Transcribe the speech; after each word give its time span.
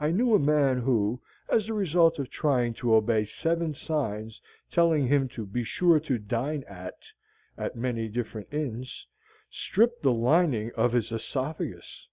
I 0.00 0.10
knew 0.10 0.34
a 0.34 0.40
man 0.40 0.78
who, 0.80 1.22
as 1.48 1.68
the 1.68 1.74
result 1.74 2.18
of 2.18 2.28
trying 2.28 2.74
to 2.74 2.92
obey 2.96 3.22
seven 3.24 3.72
signs 3.72 4.42
telling 4.68 5.06
him 5.06 5.28
to 5.28 5.46
"BE 5.46 5.62
SURE 5.62 6.00
TO 6.00 6.18
DINE 6.18 6.64
AT" 6.66 6.98
as 7.56 7.72
many 7.76 8.08
different 8.08 8.52
inns, 8.52 9.06
stripped 9.48 10.02
the 10.02 10.10
lining 10.10 10.72
of 10.74 10.90
his 10.92 11.12
esophagus. 11.12 12.08